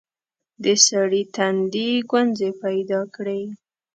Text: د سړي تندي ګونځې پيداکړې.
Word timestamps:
د 0.63 0.65
سړي 0.87 1.21
تندي 1.35 1.89
ګونځې 2.11 2.49
پيداکړې. 2.61 3.41